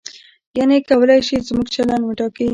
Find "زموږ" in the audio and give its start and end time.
1.47-1.67